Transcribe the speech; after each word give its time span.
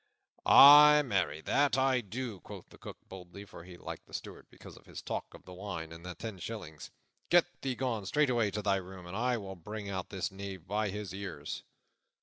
"Ay, 0.47 1.03
marry, 1.03 1.41
that 1.41 1.73
do 1.73 1.79
I," 1.79 2.01
quoth 2.41 2.67
the 2.69 2.79
Cook 2.79 2.97
boldly, 3.07 3.45
for 3.45 3.63
he 3.65 3.77
liked 3.77 4.07
the 4.07 4.15
Steward 4.15 4.47
because 4.49 4.75
of 4.75 4.87
his 4.87 4.99
talk 4.99 5.31
of 5.35 5.45
the 5.45 5.53
wine 5.53 5.91
and 5.91 6.03
of 6.03 6.03
the 6.03 6.15
ten 6.19 6.39
shillings. 6.39 6.89
"Get 7.29 7.45
thee 7.61 7.75
gone 7.75 8.07
straightway 8.07 8.49
to 8.49 8.63
thy 8.63 8.77
room, 8.77 9.05
and 9.05 9.15
I 9.15 9.37
will 9.37 9.55
bring 9.55 9.91
out 9.91 10.09
this 10.09 10.31
knave 10.31 10.65
by 10.67 10.89
his 10.89 11.13
ears." 11.13 11.61